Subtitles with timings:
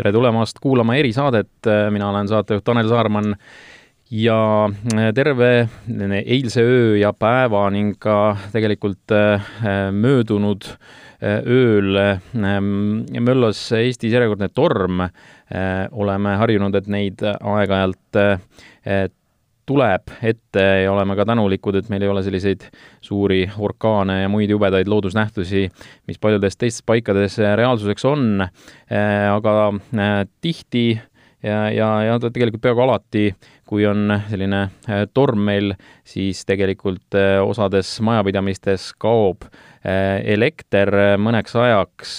[0.00, 3.34] tere tulemast kuulama erisaadet, mina olen saatejuht Tanel Saarman
[4.16, 4.38] ja
[5.14, 5.50] terve
[6.22, 9.12] eilse öö ja päeva ning ka tegelikult
[9.92, 10.64] möödunud
[11.20, 12.00] ööl
[13.20, 15.04] möllas Eestis järjekordne torm.
[15.92, 18.20] oleme harjunud, et neid aeg-ajalt
[19.70, 22.66] tuleb ette ja oleme ka tänulikud, et meil ei ole selliseid
[23.04, 25.68] suuri orkaane ja muid jubedaid loodusnähtusi,
[26.10, 28.42] mis paljudes teistes paikades reaalsuseks on,
[29.36, 30.86] aga äh, tihti
[31.42, 33.30] ja, ja, ja tegelikult peaaegu alati,
[33.70, 35.74] kui on selline äh, torm meil,
[36.06, 39.48] siis tegelikult äh, osades majapidamistes kaob
[39.80, 42.10] elekter mõneks ajaks,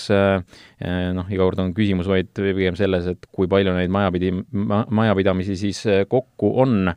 [1.14, 5.60] noh, iga kord on küsimus vaid pigem selles, et kui palju neid majapidi ma,, majapidamisi
[5.60, 6.90] siis kokku on.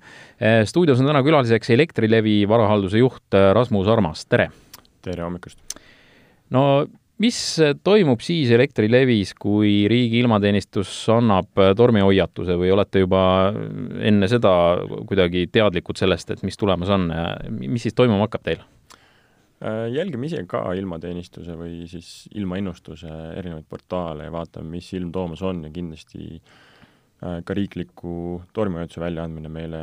[0.65, 4.49] stuudios on täna külaliseks Elektrilevi varahalduse juht Rasmus Armas, tere!
[5.05, 5.61] tere hommikust!
[6.57, 6.65] no
[7.23, 7.39] mis
[7.87, 13.23] toimub siis Elektrilevis, kui riigi ilmateenistus annab tormihoiatuse või olete juba
[14.03, 14.55] enne seda
[15.07, 17.11] kuidagi teadlikud sellest, et mis tulemas on
[17.61, 18.65] mis siis toimuma hakkab teil?
[19.65, 25.63] Jälgime ise ka ilmateenistuse või siis ilmaennustuse erinevaid portaale ja vaatame, mis ilm toomas on
[25.65, 29.81] ja kindlasti äh, ka riikliku tormihoiatuse väljaandmine meile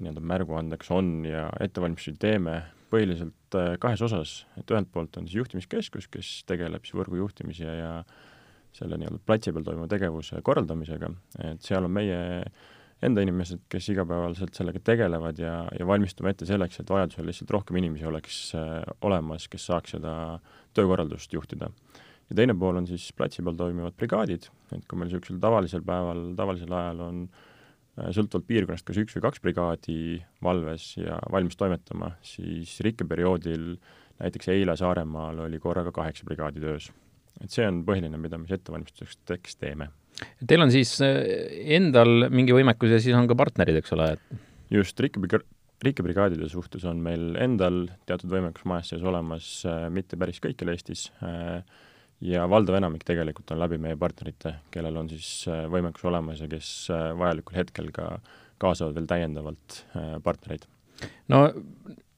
[0.00, 2.56] nii-öelda märguandeks on ja ettevalmistusi teeme
[2.92, 7.68] põhiliselt äh, kahes osas, et ühelt poolt on siis juhtimiskeskus, kes tegeleb siis võrgu juhtimise
[7.78, 7.90] ja
[8.74, 11.10] selle nii-öelda platsi peal toimuva tegevuse korraldamisega,
[11.46, 12.18] et seal on meie
[13.04, 17.78] enda inimesed, kes igapäevaselt sellega tegelevad ja, ja valmistume ette selleks, et vajadusel lihtsalt rohkem
[17.82, 20.14] inimesi oleks äh, olemas, kes saaks seda
[20.74, 21.70] töökorraldust juhtida.
[22.30, 26.30] ja teine pool on siis platsi peal toimivad brigaadid, et kui meil niisugusel tavalisel päeval,
[26.38, 27.53] tavalisel ajal on Äh,
[27.94, 29.98] sõltuvalt piirkonnast kas üks või kaks brigaadi
[30.42, 33.74] valves ja valmis toimetama, siis rikkeperioodil
[34.22, 36.90] näiteks eile Saaremaal oli korraga kaheksa brigaadi töös.
[37.42, 39.88] et see on põhiline, mida me siis ettevalmistuseks teeme.
[40.46, 41.16] Teil on siis äh,
[41.74, 45.42] endal mingi võimekus ja siis on ka partnerid, eks ole, et just, rikkebriga-,
[45.82, 51.08] rikkebrigaadide suhtes on meil endal teatud võimekus majas sees olemas, äh, mitte päris kõikjal Eestis
[51.26, 51.58] äh,,
[52.24, 56.48] ja valdav enamik tegelikult on läbi meie partnerite, kellel on siis äh, võimekus olemas ja
[56.50, 58.08] kes äh, vajalikul hetkel ka
[58.62, 60.64] kaasavad veel täiendavalt äh, partnereid.
[61.32, 61.46] no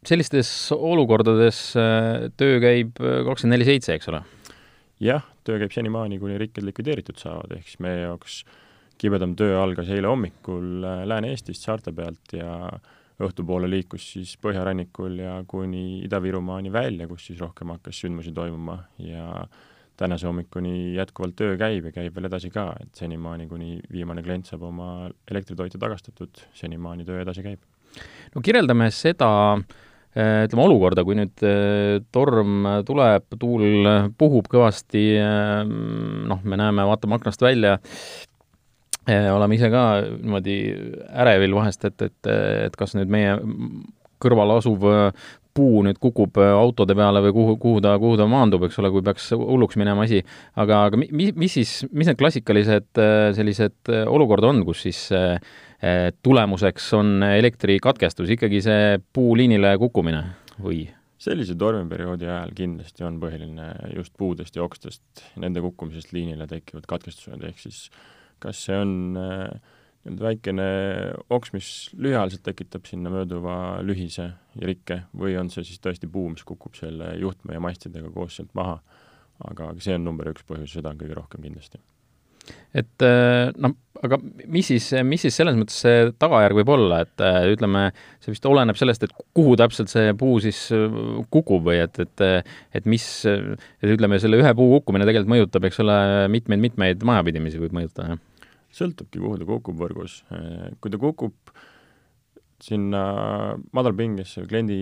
[0.07, 1.59] sellistes olukordades
[2.39, 4.23] töö käib kakskümmend neli seitse, eks ole?
[5.03, 8.45] jah, töö käib senimaani, kuni rikked likvideeritud saavad, ehk siis meie jaoks
[9.01, 12.71] kibedam töö algas eile hommikul Lääne-Eestist saarte pealt ja
[13.27, 19.27] õhtupoole liikus siis põhjarannikul ja kuni Ida-Virumaani välja, kus siis rohkem hakkas sündmusi toimuma ja
[19.43, 19.65] äh,
[19.97, 24.49] tänase hommikuni jätkuvalt töö käib ja käib veel edasi ka, et senimaani, kuni viimane klient
[24.51, 27.63] saab oma elektritoitu tagastatud, senimaani töö edasi käib.
[28.35, 35.65] no kirjeldame seda eh, ütleme, olukorda, kui nüüd eh, torm tuleb, tuul puhub kõvasti, eh,
[36.33, 37.79] noh, me näeme, vaatame aknast välja,
[39.07, 40.55] oleme ise ka niimoodi
[41.15, 42.31] ärevil vahest, et, et,
[42.67, 43.37] et kas nüüd meie
[44.19, 44.83] kõrval asuv
[45.57, 48.93] puu nüüd kukub äh, autode peale või kuhu, kuhu ta, kuhu ta maandub, eks ole,
[48.95, 50.23] kui peaks hulluks minema asi.
[50.55, 55.07] aga, aga mi-, mis siis, mis need klassikalised äh, sellised äh, olukorrad on, kus siis
[56.25, 60.23] tulemuseks on elektrikatkestus, ikkagi see puuliinile kukkumine
[60.65, 60.87] või?
[61.21, 65.03] sellise tormiperioodi ajal kindlasti on põhiline just puudest ja okstest,
[65.43, 67.87] nende kukkumisest liinile tekkivad katkestused, ehk siis
[68.43, 69.75] kas see on äh,
[70.07, 70.67] nii-öelda väikene
[71.35, 76.29] oks, mis lühiajaliselt tekitab sinna mööduva lühise ja rikke või on see siis tõesti puu,
[76.31, 78.81] mis kukub selle juhtme ja mastidega koos sealt maha.
[79.45, 81.81] aga see on number üks põhjus, seda on kõige rohkem kindlasti.
[82.73, 83.75] et äh, noh,
[84.07, 87.91] aga mis siis, mis siis selles mõttes see tagajärg võib olla, et äh, ütleme,
[88.23, 90.87] see vist oleneb sellest, et kuhu täpselt see puu siis äh,
[91.35, 92.25] kukub või et, et
[92.79, 95.99] et mis, et ütleme, selle ühe puu kukkumine tegelikult mõjutab, eks ole,
[96.39, 98.25] mitmeid-mitmeid majapidamisi võib mõjutada, jah
[98.77, 100.21] sõltubki, kuhu ta kukub võrgus.
[100.81, 101.55] kui ta kukub
[102.63, 103.01] sinna
[103.77, 104.79] madalpingesse kliendi,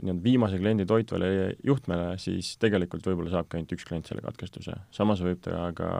[0.00, 4.76] nii-öelda viimase kliendi toitvale juhtmele, siis tegelikult võib-olla saabki ainult üks klient selle katkestuse.
[4.96, 5.90] samas võib ta ka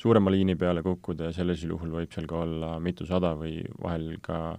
[0.00, 4.56] suurema liini peale kukkuda ja sellisel juhul võib seal ka olla mitusada või vahel ka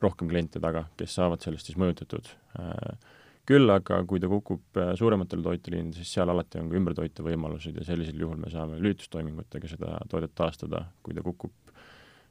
[0.00, 2.30] rohkem kliente taga, kes saavad sellest siis mõjutatud
[3.48, 7.78] küll aga kui ta kukub äh, suurematel toiteliinidel, siis seal alati on ka ümbertoite võimalused
[7.80, 11.54] ja sellisel juhul me saame lülitustoimingutega seda toodet taastada, kui ta kukub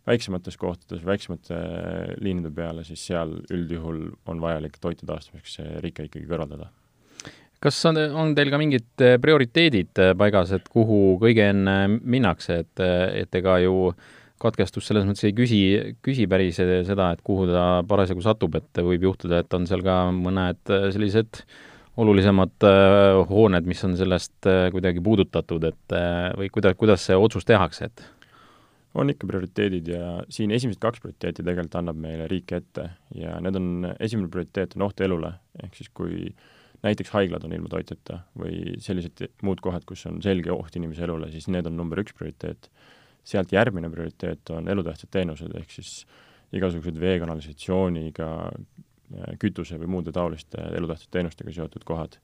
[0.10, 6.08] väiksemates kohtades, väiksemate äh, liinide peale, siis seal üldjuhul on vajalik toite taastamiseks see rike
[6.10, 6.70] ikkagi kõrvaldada.
[7.60, 12.88] kas on, on teil ka mingid äh, prioriteedid paigas, et kuhu kõige enne minnakse, et,
[13.26, 15.62] et ega ju äh, katkestus selles mõttes ei küsi,
[16.06, 20.02] küsi päris seda, et kuhu ta parasjagu satub, et võib juhtuda, et on seal ka
[20.16, 21.44] mõned äh, sellised
[22.00, 25.98] olulisemad äh, hooned, mis on sellest äh, kuidagi puudutatud, et
[26.40, 28.06] või kuida-, kuidas see otsus tehakse, et
[29.00, 33.60] on ikka prioriteedid ja siin esimesed kaks prioriteeti tegelikult annab meile riik ette ja need
[33.60, 33.68] on,
[34.02, 36.32] esimene prioriteet on oht elule, ehk siis kui
[36.86, 41.30] näiteks haiglad on ilma toitjata või sellised muud kohad, kus on selge oht inimese elule,
[41.34, 42.70] siis need on number üks prioriteet.
[43.28, 46.04] Sealt järgmine prioriteet on elutähtsad teenused, ehk siis
[46.56, 48.30] igasugused veekanalisatsiooniga,
[49.42, 52.20] kütuse või muude taoliste elutähtsate teenustega seotud kohad.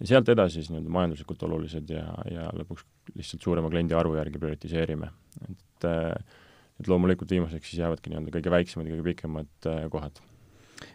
[0.00, 4.40] ja sealt edasi siis nii-öelda majanduslikult olulised ja, ja lõpuks lihtsalt suurema kliendi arvu järgi
[4.40, 5.10] prioritiseerime.
[5.48, 5.88] et,
[6.80, 10.22] et loomulikult viimaseks siis jäävadki nii-öelda kõige väiksemad ja kõige pikemad äh, kohad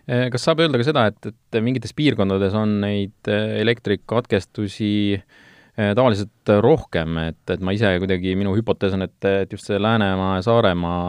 [0.10, 4.92] äh, kas saab öelda ka seda, et, et mingites piirkondades on neid äh, elektrikatkestusi
[5.80, 10.42] tavaliselt rohkem, et, et ma ise kuidagi, minu hüpotees on, et, et just see Läänemaa
[10.44, 11.04] Saaremaa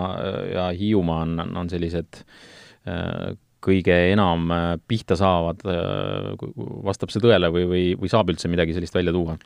[0.52, 2.22] ja Hiiumaa on, on sellised
[3.60, 4.46] kõige enam
[4.88, 5.64] pihta saavad,
[6.86, 9.36] vastab see tõele või, või, või saab üldse midagi sellist välja tuua?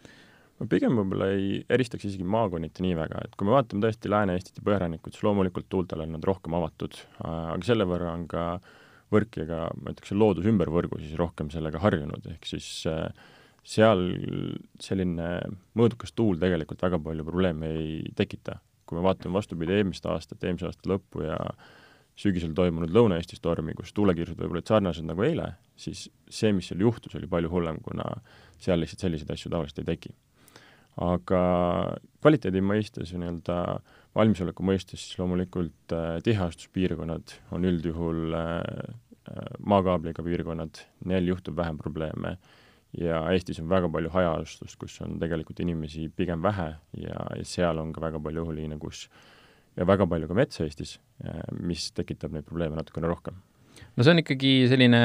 [0.61, 4.61] ma pigem võib-olla ei eristaks isegi maakonniti nii väga, et kui me vaatame tõesti Lääne-Eestit
[4.61, 6.95] ja Põhjarannikut, siis loomulikult tuultele on nad rohkem avatud,
[7.25, 8.45] aga selle võrra on ka
[9.15, 13.09] võrk ja ka ma ütleks, loodus ümber võrgu siis rohkem sellega harjunud, ehk siis äh,
[13.65, 14.03] seal
[14.83, 15.29] selline
[15.79, 18.61] mõõdukas tuul tegelikult väga palju probleeme ei tekita.
[18.85, 21.39] kui me vaatame vastupidi eelmist aastat, eelmise aasta lõppu ja
[22.21, 26.85] sügisel toimunud Lõuna-Eesti stormi, kus tuulekiirsud võib-olla olid sarnased nagu eile, siis see, mis seal
[26.85, 28.05] juhtus, oli palju hullem, kuna
[28.61, 30.13] seal lihtsalt selliseid asju tavaliselt ei teki
[31.03, 31.41] aga
[32.23, 33.57] kvaliteedi mõistes või nii-öelda
[34.15, 41.81] valmisoleku mõistes siis loomulikult äh, tiheasustuspiirkonnad on üldjuhul äh, äh, maakaabliga piirkonnad, neil juhtub vähem
[41.81, 42.37] probleeme
[43.01, 46.69] ja Eestis on väga palju hajaasustust, kus on tegelikult inimesi pigem vähe
[47.01, 49.09] ja, ja seal on ka väga palju õhuliine, kus
[49.75, 53.41] ja väga palju ka metsa Eestis, äh, mis tekitab neid probleeme natukene rohkem
[53.95, 55.01] no see on ikkagi selline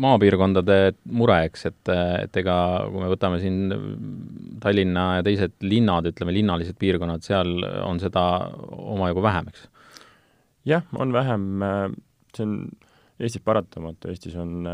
[0.00, 0.76] maapiirkondade
[1.18, 1.92] mure, eks, et,
[2.24, 2.56] et ega
[2.88, 3.58] kui me võtame siin
[4.62, 8.24] Tallinna ja teised linnad, ütleme linnalised piirkonnad, seal on seda
[8.76, 9.66] omajagu vähem, eks?
[10.68, 11.50] jah, on vähem,
[12.36, 12.56] see on
[13.20, 14.64] Eestis paratamatu, Eestis on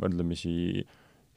[0.00, 0.86] võrdlemisi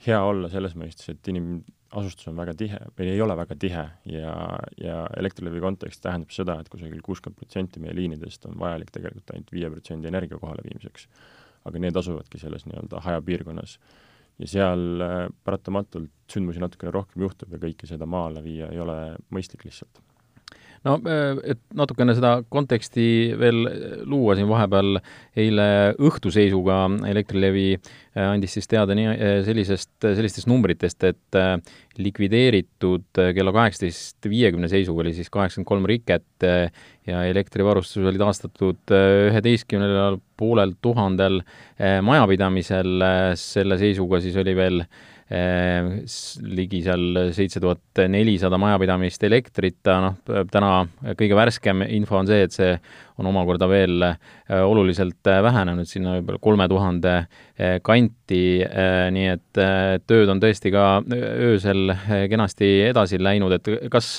[0.07, 1.61] hea olla selles mõistes, et inim-,
[1.93, 4.33] asustus on väga tihe või ei ole väga tihe ja,
[4.81, 9.53] ja Elektrilevi kontekst tähendab seda, et kusagil kuuskümmend protsenti meie liinidest on vajalik tegelikult ainult
[9.53, 11.07] viie protsendi energia kohaleviimiseks
[11.69, 13.77] aga need asuvadki selles nii-öelda hajapiirkonnas.
[14.41, 18.97] ja seal äh, paratamatult sündmusi natukene rohkem juhtub ja kõike seda maale viia ei ole
[19.29, 20.01] mõistlik lihtsalt
[20.87, 23.05] no äh, et natukene seda konteksti
[23.39, 23.61] veel
[24.09, 24.99] luua siin vahepeal,
[25.39, 29.13] eile õhtuseisuga Elektrilevi äh, andis siis teada nii
[29.47, 31.39] sellisest, sellistest numbritest, et
[31.99, 36.47] likvideeritud kella kaheksateist viiekümne seisuga oli siis kaheksakümmend kolm riket
[37.07, 41.41] ja elektrivarustus oli taastatud üheteistkümnel poolel tuhandel
[41.77, 43.05] majapidamisel,
[43.37, 44.85] selle seisuga siis oli veel
[45.33, 50.73] ligi seal seitse tuhat nelisada majapidamist elektrita, noh, täna
[51.17, 52.75] kõige värskem info on see, et see
[53.21, 54.01] on omakorda veel
[54.49, 57.13] oluliselt vähenenud sinna võib-olla kolme tuhande
[57.85, 58.41] kanti,
[59.13, 59.59] nii et
[60.09, 61.93] tööd on tõesti ka öösel
[62.31, 64.09] kenasti edasi läinud, et kas,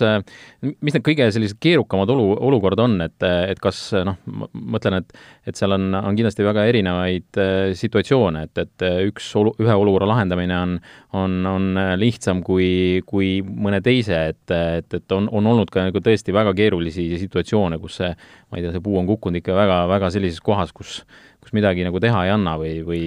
[0.62, 4.20] mis need kõige sellised keerukamad olu, olukord on, et, et kas noh,
[4.55, 7.40] mõtlen, et et seal on, on kindlasti väga erinevaid
[7.76, 10.78] situatsioone, et, et üks olu, ühe olukorra lahendamine on,
[11.14, 16.03] on, on lihtsam kui, kui mõne teise, et, et, et on, on olnud ka nagu
[16.03, 18.10] tõesti väga keerulisi situatsioone, kus see,
[18.50, 21.03] ma ei tea, see puu on kukkunud ikka väga, väga sellises kohas, kus,
[21.43, 23.05] kus midagi nagu teha ei anna või, või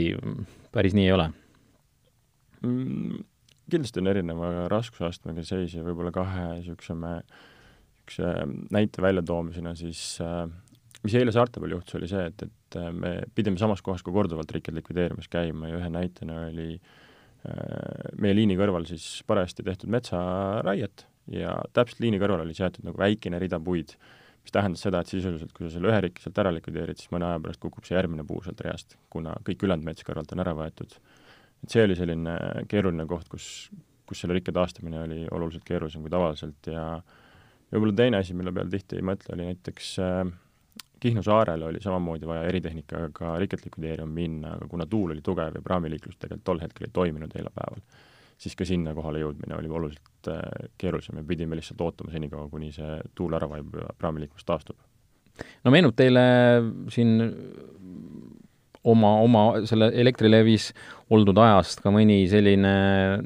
[0.75, 1.31] päris nii ei ole
[2.63, 3.25] mm,?
[3.67, 8.29] kindlasti on erineva raskusastmega seis ja võib-olla kahe niisuguse niisuguse
[8.71, 10.45] näite väljatoomisena siis äh,
[11.03, 14.13] mis eile saarte peal juhtus, oli see, et, et äh, me pidime samas kohas ka
[14.15, 17.03] korduvalt rikked likvideerimas käima ja ühe näitena oli äh,
[18.21, 23.39] meie liini kõrval siis parajasti tehtud metsaraiet ja täpselt liini kõrval oli seatud nagu väikene
[23.41, 23.93] rida puid,
[24.43, 27.27] mis tähendas seda, et sisuliselt, kui sa selle ühe rikki sealt ära likvideerid, siis mõne
[27.27, 30.55] aja pärast kukub see järgmine puu sealt reast, kuna kõik ülejäänud mets kõrvalt on ära
[30.57, 30.97] võetud.
[31.65, 32.35] Et see oli selline
[32.71, 33.47] keeruline koht, kus,
[34.07, 36.85] kus selle rikke taastamine oli oluliselt keerulisem kui tavaliselt ja
[37.73, 40.21] võib-olla teine asi, mille peale tihti ei mõtle, oli näiteks äh,
[40.99, 45.61] Kihnu saarel oli samamoodi vaja eritehnikaga riket likvideerima minna, aga kuna tuul oli tugev ja
[45.61, 47.83] praamiliiklus tegelikult tol hetkel ei toiminud eile päeval,
[48.37, 50.41] siis ka sinna kohale jõudmine oli oluliselt äh,
[50.77, 54.77] keerulisem ja pidime lihtsalt ootama senikaua, kuni see tuul ära vajub ja praamiliiklus taastub.
[55.63, 56.25] no meenub teile
[56.93, 57.13] siin
[58.87, 60.71] oma, oma selle Elektrilevis
[61.13, 62.73] oldud ajast ka mõni selline,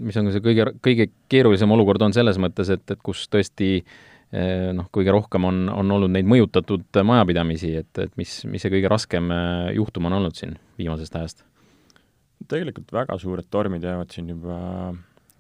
[0.01, 3.99] mis on see kõige, kõige keerulisem olukord on selles mõttes, et, et kus tõesti eh,
[4.31, 8.91] noh, kõige rohkem on, on olnud neid mõjutatud majapidamisi, et, et mis, mis see kõige
[8.91, 11.47] raskem eh, juhtum on olnud siin viimasest ajast?
[12.51, 14.55] tegelikult väga suured tormid jäävad siin juba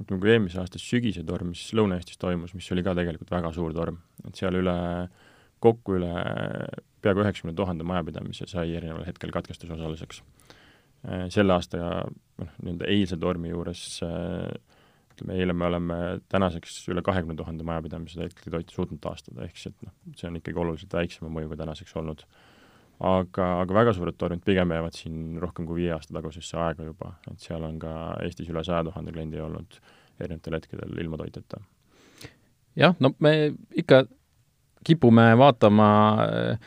[0.01, 3.97] ütleme, kui eelmise aasta sügisetorm, mis Lõuna-Eestis toimus, mis oli ka tegelikult väga suur torm,
[4.27, 4.75] et seal üle
[5.61, 6.11] kokku üle
[7.01, 10.21] peaaegu üheksakümne tuhande majapidamise sai erineval hetkel katkestuse osaliseks.
[11.33, 13.81] selle aasta noh, nii-öelda eilse tormi juures
[15.21, 15.97] ütleme, eile me oleme
[16.29, 20.59] tänaseks üle kahekümne tuhande majapidamise elektritoitu suutnud taastada, ehk siis et noh, see on ikkagi
[20.59, 22.25] oluliselt väiksema mõjuga tänaseks olnud.
[23.01, 27.15] aga, aga väga suured tormid pigem jäävad siin rohkem kui viie aasta tagusesse aega juba,
[27.31, 29.79] et seal on ka Eestis üle saja tuhande kliendi olnud
[30.19, 31.61] erinevatel hetkedel ilma toiteta.
[32.75, 34.05] jah, no me ikka
[34.85, 35.89] kipume vaatama
[36.25, 36.59] äh,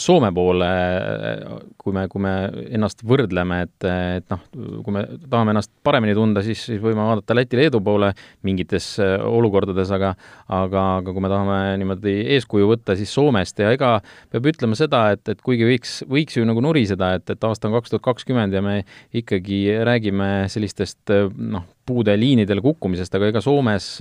[0.00, 2.32] Soome poole, eh, kui me, kui me
[2.72, 4.44] ennast võrdleme, et, et noh,
[4.84, 8.12] kui me tahame ennast paremini tunda, siis, siis võime vaadata Läti-Leedu poole
[8.46, 10.14] mingites eh, olukordades, aga
[10.48, 13.60] aga, aga kui me tahame niimoodi eeskuju võtta, siis Soomest.
[13.60, 13.90] Ja ega
[14.32, 17.76] peab ütlema seda, et, et kuigi võiks, võiks ju nagu nuriseda, et, et aasta on
[17.76, 18.78] kaks tuhat kakskümmend ja me
[19.16, 23.92] ikkagi räägime sellistest noh, puude liinidele kukkumisest, aga ega Soomes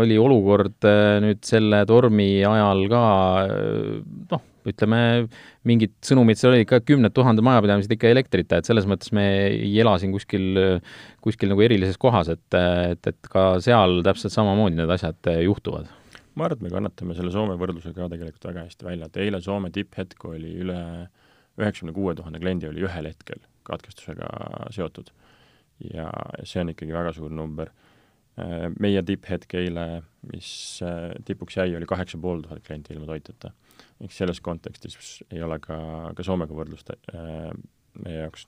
[0.00, 0.88] oli olukord
[1.24, 3.04] nüüd selle tormi ajal ka
[4.32, 5.00] noh, ütleme,
[5.68, 9.72] mingid sõnumid, seal olid ka kümned tuhanded majapidamised ikka elektrita, et selles mõttes me ei
[9.82, 10.80] ela siin kuskil,
[11.24, 15.90] kuskil nagu erilises kohas, et, et, et ka seal täpselt samamoodi need asjad juhtuvad.
[16.34, 19.40] ma arvan, et me kannatame selle Soome võrdluse ka tegelikult väga hästi välja, et eile
[19.44, 20.80] Soome tipphetk oli üle
[21.60, 24.28] üheksakümne kuue tuhande kliendi oli ühel hetkel katkestusega
[24.74, 25.12] seotud.
[25.94, 26.08] ja
[26.46, 27.70] see on ikkagi väga suur number
[28.80, 30.48] meie tipphetk eile, mis
[31.24, 33.52] tipuks jäi, oli kaheksa pool tuhat klienti ilma toitjata
[34.04, 35.76] eks selles kontekstis ei ole ka,
[36.16, 37.50] ka Soomega võrdlust äh,
[38.04, 38.46] meie jaoks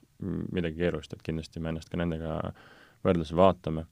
[0.55, 2.39] midagi keerulist, et kindlasti me ennast ka nendega
[3.07, 3.87] võrdluses vaatame.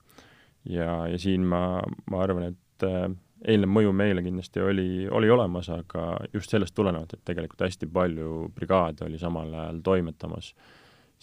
[0.69, 1.79] ja, ja siin ma,
[2.11, 3.07] ma arvan, et äh,
[3.45, 8.49] eilne mõju meile kindlasti oli, oli olemas, aga just sellest tulenevalt, et tegelikult hästi palju
[8.55, 10.53] brigaade oli samal ajal toimetamas,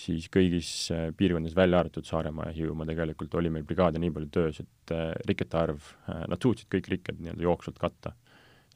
[0.03, 4.31] siis kõigis äh, piirkondades, välja arvatud Saaremaa ja Hiiumaa, tegelikult oli meil brigaade nii palju
[4.35, 8.15] töös, et äh, rikete arv, äh, nad suutsid kõik rikked nii-öelda jooksvalt katta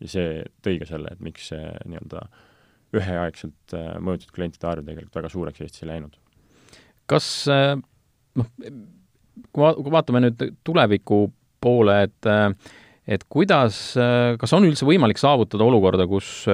[0.00, 2.26] ja see tõi ka selle, et miks see nii-öelda
[2.96, 6.14] üheaegselt mõjutatud klientide arv tegelikult väga suureks Eestis ei läinud.
[7.10, 11.26] kas noh, kui va-, kui vaatame nüüd tuleviku
[11.60, 12.30] poole, et
[13.06, 13.78] et kuidas,
[14.38, 16.46] kas on üldse võimalik saavutada olukorda, kus,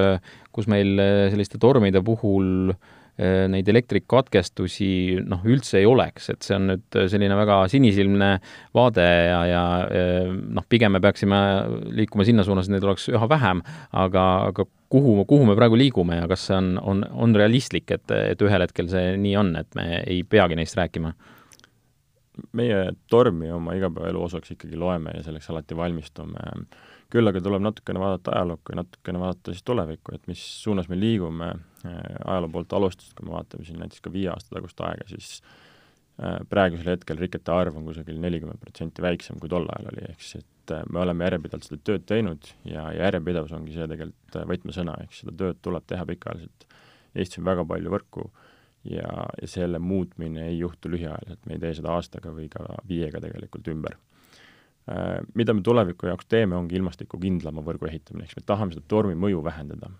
[0.52, 1.00] kus meil
[1.32, 7.36] selliste tormide puhul Äh, neid elektrikatkestusi noh, üldse ei oleks, et see on nüüd selline
[7.36, 8.30] väga sinisilmne
[8.74, 11.40] vaade ja, ja äh, noh, pigem me peaksime
[11.98, 13.60] liikuma sinna suunas, et neid oleks üha vähem,
[13.92, 18.08] aga, aga kuhu, kuhu me praegu liigume ja kas see on, on, on realistlik, et,
[18.16, 21.12] et ühel hetkel see nii on, et me ei peagi neist rääkima?
[22.56, 26.46] meie tormi oma igapäevaelu osaks ikkagi loeme ja selleks alati valmistume
[27.12, 30.96] küll aga tuleb natukene vaadata ajalukku ja natukene vaadata siis tulevikku, et mis suunas me
[30.96, 35.06] liigume äh, ajaloo poolt alustades, kui me vaatame siin näiteks ka viie aasta tagust aega,
[35.10, 35.32] siis
[36.22, 40.22] äh, praegusel hetkel rikete arv on kusagil nelikümmend protsenti väiksem, kui tol ajal oli, ehk
[40.22, 44.40] siis et äh, me oleme järjepidevalt seda tööd teinud ja, ja järjepidevus ongi see tegelikult
[44.52, 46.66] võtmesõna, ehk seda tööd tuleb teha pikaajaliselt.
[47.12, 48.28] Eestis on väga palju võrku
[48.88, 53.20] ja, ja selle muutmine ei juhtu lühiajaliselt, me ei tee seda aastaga või ka viiega
[53.22, 53.98] tegelikult ümber.
[54.90, 59.18] Äh, mida me tuleviku jaoks teeme, ongi ilmastikukindlama võrgu ehitamine, eks me tahame seda tormi
[59.18, 59.92] mõju vähendada.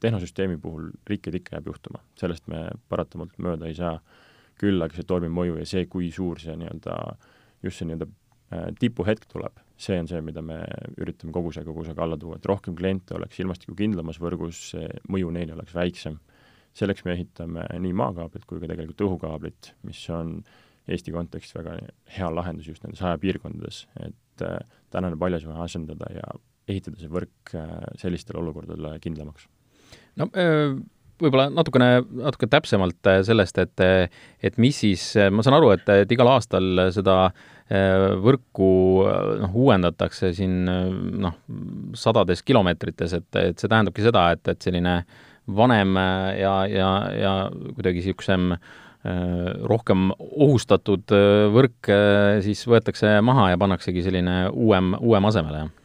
[0.00, 3.98] Tehnosüsteemi puhul rikkeid ikka jääb juhtuma, sellest me paratamatult mööda ei saa,
[4.60, 6.96] küll aga see tormi mõju ja see, kui suur see nii-öelda,
[7.64, 10.58] just see nii-öelda äh, tipuhetk tuleb, see on see, mida me
[11.00, 15.76] üritame koguse kogusega alla tuua, et rohkem kliente oleks ilmastikukindlamas võrgus, see mõju neile oleks
[15.76, 16.18] väiksem.
[16.72, 20.36] selleks me ehitame nii maakaablit kui ka tegelikult õhukaablit, mis on
[20.90, 21.76] Eesti kontekstis väga
[22.16, 24.58] hea lahendus just nendes hajapiirkondades, et äh,
[24.90, 26.24] tänane paljasjoone asendada ja
[26.70, 29.48] ehitada see võrk äh, sellistele olukordadele kindlamaks.
[30.18, 30.74] No äh,
[31.20, 31.90] võib-olla natukene,
[32.24, 33.82] natuke täpsemalt sellest, et
[34.40, 37.16] et mis siis, ma saan aru, et, et igal aastal seda
[38.24, 38.70] võrku
[39.42, 41.36] noh, uuendatakse siin noh,
[41.92, 44.96] sadades kilomeetrites, et, et see tähendabki seda, et, et selline
[45.60, 45.92] vanem
[46.40, 46.88] ja, ja,
[47.20, 47.34] ja
[47.76, 48.64] kuidagi niisugusem äh,
[49.00, 55.62] Äh, rohkem ohustatud äh, võrk äh, siis võetakse maha ja pannaksegi selline uuem, uuem asemele,
[55.62, 55.79] jah?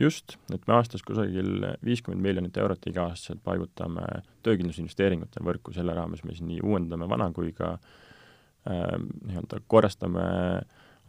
[0.00, 4.06] Just, et me aastas kusagil viiskümmend miljonit eurot iga-aastaselt paigutame
[4.46, 10.24] töökindlusinvesteeringutele võrku, selle raames me siis nii uuendame vana kui ka äh, nii-öelda korrastame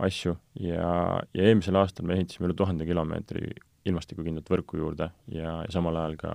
[0.01, 0.91] asju ja,
[1.33, 3.53] ja eelmisel aastal me ehitasime üle tuhande kilomeetri
[3.85, 6.33] ilmastikukindlat võrku juurde ja, ja samal ajal ka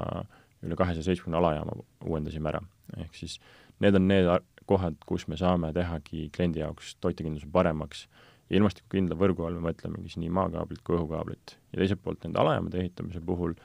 [0.66, 2.62] üle kahesaja seitsmekümne alajaama uuendasime ära.
[2.96, 3.38] ehk siis
[3.82, 4.30] need on need
[4.66, 8.06] kohad, kus me saame tehagi kliendi jaoks toitekindluse paremaks
[8.50, 11.56] ja ilmastikukindla võrgu all me mõtlemegi siis nii maakaablit kui õhukaablit.
[11.72, 13.56] ja teiselt poolt nende alajaamade ehitamise puhul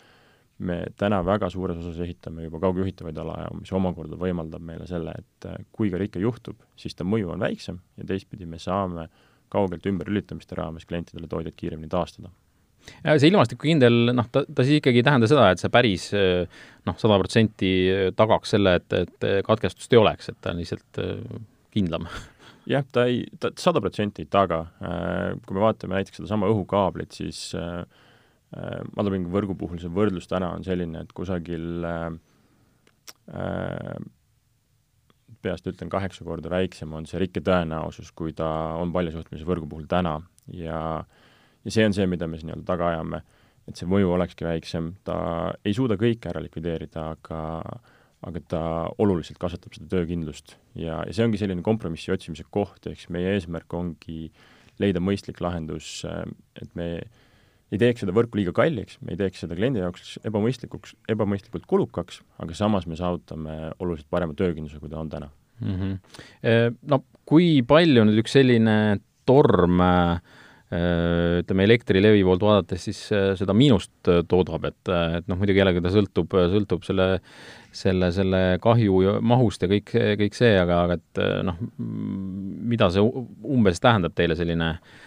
[0.61, 5.49] me täna väga suures osas ehitame juba kaugjuhitavaid alajaamu, mis omakorda võimaldab meile selle, et
[5.49, 9.07] äh, kui ka rike juhtub, siis ta mõju on väiksem ja teistpidi me saame
[9.51, 12.31] kaugelt ümberlülitamiste raames klientidele toidet kiiremini taastada
[13.21, 17.19] see ilmastikukindel, noh, ta, ta siis ikkagi ei tähenda seda, et see päris noh, sada
[17.21, 17.69] protsenti
[18.17, 21.01] tagaks selle, et, et katkestust ei oleks, et ta on lihtsalt
[21.75, 22.07] kindlam
[22.69, 24.63] jah, ta ei, ta sada protsenti ei taga.
[25.45, 27.51] Kui me vaatame näiteks sedasama õhukaablit, siis
[28.51, 32.09] madalapingi võrgu puhul see võrdlus täna on selline, et kusagil äh,
[35.41, 38.49] peast ütlen, kaheksa korda väiksem on see rikke tõenäosus, kui ta
[38.81, 40.19] on paljusuhtmelise võrgu puhul täna
[40.53, 40.81] ja
[41.61, 43.21] ja see on see, mida me siin nii-öelda taga ajame,
[43.69, 45.15] et see mõju olekski väiksem, ta
[45.65, 47.41] ei suuda kõike ära likvideerida, aga
[48.27, 48.61] aga ta
[49.01, 53.33] oluliselt kasvatab seda töökindlust ja, ja see ongi selline kompromissi otsimise koht, ehk siis meie
[53.35, 54.29] eesmärk ongi
[54.81, 56.01] leida mõistlik lahendus,
[56.57, 56.87] et me
[57.71, 62.21] ei teeks seda võrku liiga kalliks, me ei teeks seda kliendi jaoks ebamõistlikuks, ebamõistlikult kulukaks,
[62.43, 65.79] aga samas me saavutame oluliselt parema töökindluse, kui ta on täna mm.
[65.79, 66.77] -hmm.
[66.91, 70.21] No kui palju nüüd üks selline torm äh,
[70.71, 75.91] ütleme, Elektrilevi poolt vaadates siis äh, seda miinust toodab, et, et noh, muidugi jällegi ta
[75.93, 77.07] sõltub, sõltub selle,
[77.75, 83.83] selle, selle kahju mahust ja kõik, kõik see, aga, aga et noh, mida see umbes
[83.83, 84.99] tähendab teile selline äh,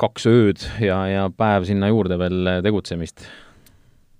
[0.00, 3.26] kaks ööd ja, ja päev sinna juurde veel tegutsemist?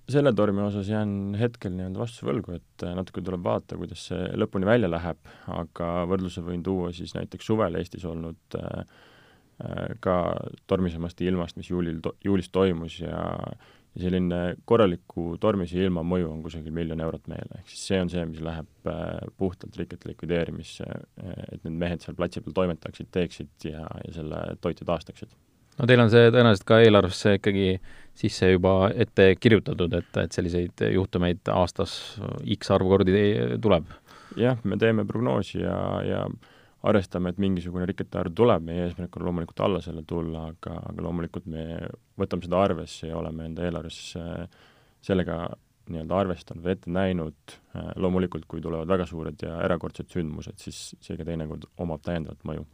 [0.05, 4.67] selle tormi osas jään hetkel nii-öelda vastuse võlgu, et natuke tuleb vaadata, kuidas see lõpuni
[4.69, 5.17] välja läheb,
[5.49, 9.14] aga võrdluse võin tuua siis näiteks suvel Eestis olnud äh, äh
[10.03, 10.15] ka
[10.67, 13.21] tormisemast ilmast, mis juulil juulis toimus ja
[13.95, 18.11] ja selline korraliku tormise ilma mõju on kusagil miljon eurot meile, ehk siis see on
[18.11, 23.07] see, mis läheb äh, puhtalt rikete likvideerimisse, äh, et need mehed seal platsi peal toimetaksid,
[23.15, 25.31] teeksid ja, ja selle toitu taastaksid
[25.79, 27.69] no teil on see tõenäoliselt ka eelarvesse ikkagi
[28.15, 31.95] sisse juba ette kirjutatud, et, et selliseid juhtumeid aastas
[32.57, 33.23] X arv kordi
[33.63, 33.87] tuleb?
[34.39, 36.25] jah, me teeme prognoosi ja, ja
[36.85, 41.05] arvestame, et mingisugune rikete arv tuleb, meie eesmärk on loomulikult alla selle tulla, aga, aga
[41.05, 41.65] loomulikult me
[42.19, 43.99] võtame seda arvesse ja oleme enda eelarves
[45.05, 45.39] sellega
[45.91, 47.55] nii-öelda arvestanud ette näinud,
[48.01, 52.65] loomulikult kui tulevad väga suured ja erakordsed sündmused, siis see ka teinekord omab täiendavat mõju.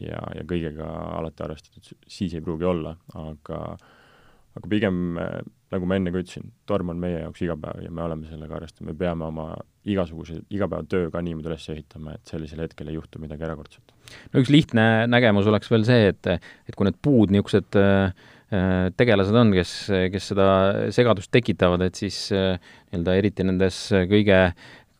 [0.00, 0.86] Ja, ja kõigega
[1.18, 3.58] alati arvestatud, siis ei pruugi olla, aga
[4.56, 5.00] aga pigem,
[5.70, 8.90] nagu ma enne ka ütlesin, torm on meie jaoks igapäev ja me oleme sellega arvestanud,
[8.90, 9.46] me peame oma
[9.88, 13.94] igasuguse igapäevatöö ka niimoodi üles ehitama, et sellisel hetkel ei juhtu midagi erakordset.
[14.32, 16.34] no üks lihtne nägemus oleks veel see, et,
[16.68, 18.10] et kui need puud niisugused äh,
[18.98, 19.72] tegelased on, kes,
[20.10, 20.48] kes seda
[20.94, 22.58] segadust tekitavad, et siis äh,
[22.90, 24.40] nii-öelda eriti nendes kõige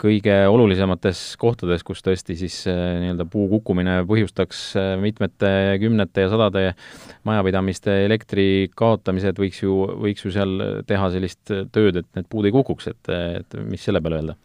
[0.00, 5.50] kõige olulisemates kohtades, kus tõesti siis äh, nii-öelda puu kukkumine põhjustaks äh, mitmete
[5.82, 6.64] kümnete ja sadade
[7.28, 10.56] majapidamiste elektri kaotamised, võiks ju, võiks ju seal
[10.88, 14.38] teha sellist tööd, et need puud ei kukuks, et, et mis selle peale öelda?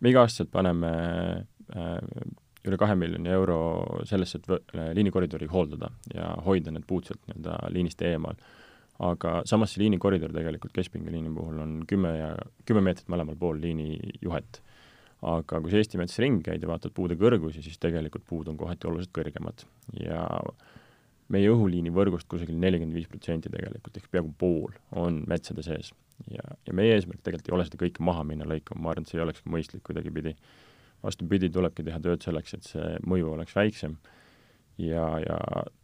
[0.00, 0.90] me iga-aastaselt paneme
[1.76, 1.98] äh,
[2.68, 3.58] üle kahe miljoni euro
[4.08, 8.36] sellesse, et liinikoridori hooldada ja hoida need puud sealt nii-öelda liinist eemal
[9.00, 12.34] aga samas see liinikoridor tegelikult keskpingeliini puhul on kümme ja,
[12.68, 14.60] kümme meetrit mõlemal pool liinijuhet.
[15.20, 18.56] aga kui sa Eesti metsas ringi käid ja vaatad puude kõrgusi, siis tegelikult puud on
[18.60, 19.64] kohati oluliselt kõrgemad
[20.00, 20.22] ja
[21.30, 25.92] meie õhuliini võrgust kusagil nelikümmend viis protsenti tegelikult, ehk peaaegu pool on metsade sees.
[26.28, 29.12] ja, ja meie eesmärk tegelikult ei ole seda kõike maha minna lõikama, ma arvan, et
[29.12, 30.34] see ei olekski mõistlik kuidagipidi.
[31.02, 33.96] vastupidi, tulebki teha tööd selleks, et see mõju oleks väiksem
[34.80, 35.38] ja, ja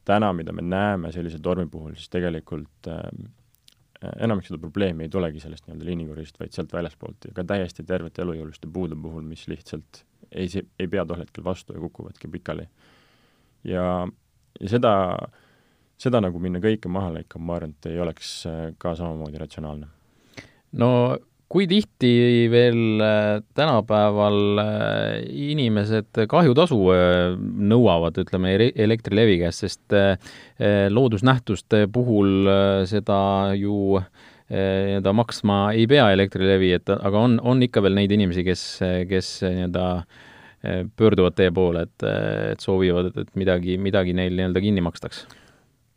[0.04, 3.00] täna, mida me näeme sellise tormi puhul, siis tegelikult äh,
[4.22, 8.22] enamik seda probleemi ei tulegi sellest nii-öelda liinikorist, vaid sealt väljaspoolt ja ka täiesti tervete
[8.24, 12.68] elujõuliste puude puhul, mis lihtsalt ei, ei pea tol hetkel vastu ja kukuvadki pikali.
[13.64, 13.86] ja,
[14.60, 14.92] ja seda,
[15.98, 19.88] seda nagu minna kõike maha lõikama, ma arvan, et ei oleks äh, ka samamoodi ratsionaalne.
[20.72, 20.90] no
[21.52, 22.12] kui tihti
[22.50, 24.68] veel äh, tänapäeval äh,
[25.52, 29.96] inimesed kahjutasu äh, nõuavad, ütleme, Elektrilevi käest, sest
[30.92, 32.48] loodusnähtuste puhul
[32.88, 33.18] seda
[33.58, 34.00] ju
[34.46, 38.62] nii-öelda maksma ei pea Elektrilevi, et aga on, on ikka veel neid inimesi, kes,
[39.10, 39.86] kes nii-öelda
[40.98, 42.06] pöörduvad teie poole, et,
[42.52, 45.26] et soovivad, et midagi, midagi neil nii-öelda kinni makstaks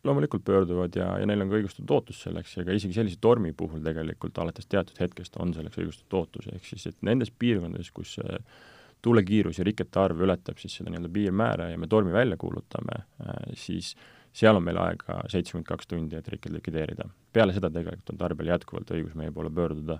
[0.04, 3.52] loomulikult pöörduvad ja, ja neil on ka õigustatud ootus selleks ja ka isegi sellise tormi
[3.52, 8.16] puhul tegelikult alates teatud hetkest on selleks õigustatud ootus, ehk siis et nendes piirkondades, kus
[9.02, 13.36] tuulekiirus ja rikete arv ületab siis seda nii-öelda piirmäära ja me tormi välja kuulutame, äh,
[13.54, 13.94] siis
[14.32, 17.08] seal on meil aega seitsekümmend kaks tundi, et rikkeid likvideerida.
[17.32, 19.98] peale seda tegelikult on tarbijal jätkuvalt õigus meie poole pöörduda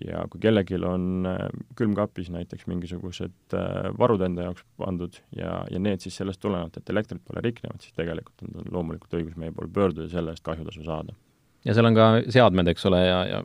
[0.00, 1.42] ja kui kellelgi on äh,
[1.76, 6.94] külmkapis näiteks mingisugused äh, varud enda jaoks pandud ja, ja need siis sellest tulenevalt, et
[6.94, 10.44] elektrit pole riknenud, siis tegelikult on tal loomulikult õigus meie poole pöörduda ja selle eest
[10.46, 11.16] kahjutasu saada.
[11.64, 13.42] ja seal on ka seadmed, eks ole, ja, ja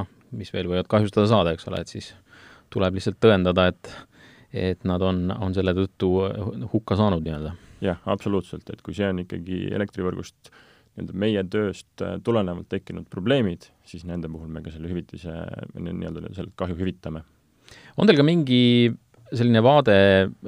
[0.00, 2.14] noh, mis veel võivad kahjustada saada, eks ole, et siis
[2.72, 3.92] tuleb lihtsalt tõendada, et
[4.52, 6.10] et nad on, on selle tõttu
[6.74, 7.54] hukka saanud nii-öelda.
[7.84, 10.52] jah, absoluutselt, et kui see on ikkagi elektrivõrgust
[10.92, 15.32] nii-öelda meie tööst tulenevalt tekkinud probleemid, siis nende puhul me ka selle hüvitise,
[15.78, 17.24] nii-öelda selle kahju hüvitame.
[17.96, 18.92] on teil ka mingi
[19.32, 19.96] selline vaade,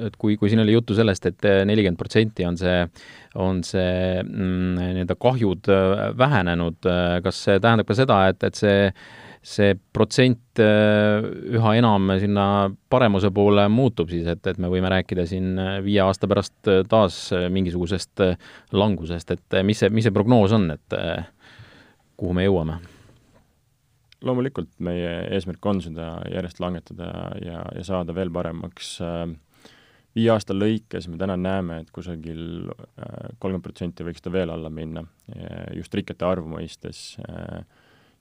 [0.05, 2.83] et kui, kui siin oli juttu sellest et, et nelikümmend protsenti on see,
[3.41, 5.71] on see mm, nii-öelda kahjud
[6.21, 6.91] vähenenud,
[7.25, 8.91] kas see tähendab ka seda, et, et see
[9.45, 11.21] see protsent äh,
[11.53, 12.47] üha enam sinna
[12.91, 16.81] paremuse poole muutub siis, et, et me võime rääkida siin äh, viie aasta pärast äh,
[16.89, 17.19] taas
[17.53, 18.25] mingisugusest
[18.73, 20.99] langusest, et mis see, mis see prognoos on, et
[22.17, 22.81] kuhu me jõuame?
[24.25, 27.11] loomulikult meie eesmärk on seda järjest langetada
[27.45, 28.95] ja, ja saada veel paremaks.
[30.17, 32.71] viie aasta lõikes me täna näeme, et kusagil
[33.37, 35.05] kolmkümmend protsenti võiks ta veel alla minna,
[35.77, 37.11] just rikete arvu mõistes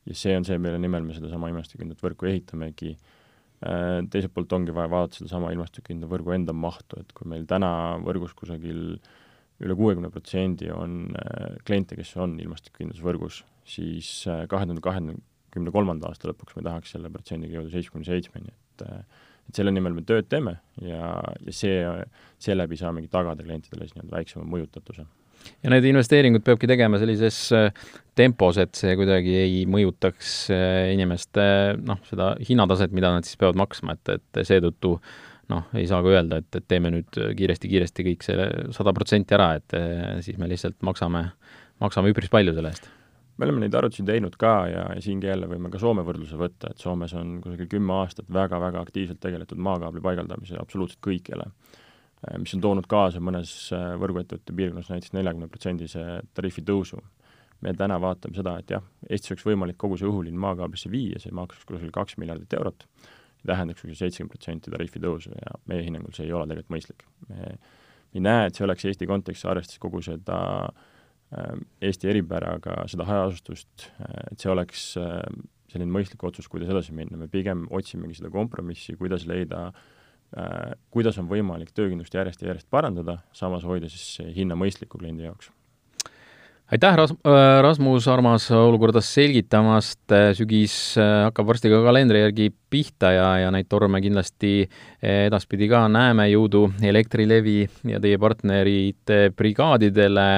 [0.10, 2.94] ja see on see, mille nimel me sedasama ilmastikukindlat võrku ehitamegi.
[3.64, 7.70] Äh, teiselt poolt ongi vaja vaadata sedasama ilmastikukindla võrgu enda mahtu, et kui meil täna
[8.04, 8.98] võrgus kusagil
[9.64, 13.44] üle kuuekümne protsendi on äh, kliente, kes on ilmastikukindlusvõrgus,
[13.76, 18.58] siis äh, kahe tuhande kahekümne kolmanda aasta lõpuks me tahaks selle protsendiga jõuda seitsmekümne seitsmeni,
[18.74, 18.88] et
[19.44, 21.82] et selle nimel me tööd teeme ja, ja see,
[22.40, 25.04] seeläbi saamegi tagada klientidele siis nii-öelda väiksema mõjutatuse
[25.64, 27.70] ja need investeeringud peabki tegema sellises äh,
[28.16, 31.46] tempos, et see kuidagi ei mõjutaks äh, inimeste
[31.82, 34.98] noh, seda hinnataset, mida nad siis peavad maksma, et, et seetõttu
[35.52, 39.54] noh, ei saa ka öelda, et, et teeme nüüd kiiresti-kiiresti kõik selle sada protsenti ära,
[39.60, 41.28] et äh, siis me lihtsalt maksame,
[41.84, 42.92] maksame üpris palju selle eest.
[43.34, 46.82] Me oleme neid arvutusi teinud ka ja, siingi jälle võime ka Soome võrdluse võtta, et
[46.84, 51.50] Soomes on kusagil kümme aastat väga-väga aktiivselt tegeletud maakaabli paigaldamise absoluutselt kõikjale
[52.40, 57.02] mis on toonud kaasa mõnes äh, võrguettevõtte piirkonnas näiteks neljakümne protsendise tariifi tõusu.
[57.64, 61.32] me täna vaatame seda, et jah, Eestis oleks võimalik kogu see õhuliin maakaablisse viia, see
[61.32, 62.84] maksaks kusagil kaks miljardit eurot,
[63.48, 67.06] tähendaks kusagil seitsekümmend protsenti tariifi tõusu ja meie hinnangul see ei ole tegelikult mõistlik.
[67.30, 67.54] me
[68.14, 73.90] ei näe, et see oleks Eesti kontekstis, arvestades kogu seda äh, Eesti eripäraga, seda hajaasustust,
[74.32, 74.94] et see oleks
[75.74, 80.03] selline mõistlik otsus, kuidas edasi minna, me pigem otsimegi seda kompromissi, kuidas leida äh, Äh,
[80.94, 85.52] kuidas on võimalik töökindlust järjest ja järjest parandada, samas hoida siis hinna mõistliku kliendi jaoks.
[86.74, 93.12] aitäh, Ras-, äh, Rasmus Armas olukorda selgitamast, äh, sügis hakkab varsti ka kalendri järgi pihta
[93.14, 94.70] ja, ja neid torme kindlasti
[95.02, 97.60] edaspidi ka näeme, jõudu Elektrilevi
[97.92, 100.30] ja teie partnerite brigaadidele,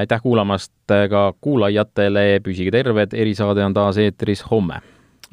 [0.00, 4.82] aitäh kuulamast ka kuulajatele, püsige terved, erisaade on taas eetris homme!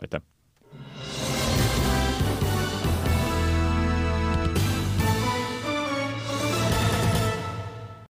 [0.01, 0.32] aitäh!